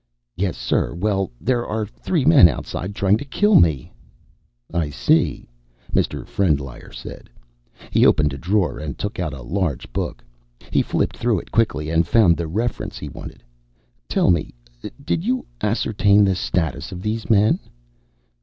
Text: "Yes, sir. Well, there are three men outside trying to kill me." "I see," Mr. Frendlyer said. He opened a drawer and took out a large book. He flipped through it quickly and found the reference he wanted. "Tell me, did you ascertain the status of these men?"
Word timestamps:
"Yes, 0.35 0.57
sir. 0.57 0.95
Well, 0.95 1.29
there 1.39 1.63
are 1.63 1.85
three 1.85 2.25
men 2.25 2.47
outside 2.47 2.95
trying 2.95 3.19
to 3.19 3.23
kill 3.23 3.59
me." 3.59 3.93
"I 4.73 4.89
see," 4.89 5.47
Mr. 5.93 6.25
Frendlyer 6.25 6.91
said. 6.91 7.29
He 7.91 8.03
opened 8.07 8.33
a 8.33 8.37
drawer 8.39 8.79
and 8.79 8.97
took 8.97 9.19
out 9.19 9.31
a 9.31 9.43
large 9.43 9.93
book. 9.93 10.23
He 10.71 10.81
flipped 10.81 11.15
through 11.17 11.37
it 11.41 11.51
quickly 11.51 11.91
and 11.91 12.07
found 12.07 12.35
the 12.35 12.47
reference 12.47 12.97
he 12.97 13.09
wanted. 13.09 13.43
"Tell 14.09 14.31
me, 14.31 14.55
did 15.05 15.23
you 15.23 15.45
ascertain 15.61 16.23
the 16.25 16.33
status 16.33 16.91
of 16.91 17.03
these 17.03 17.29
men?" 17.29 17.59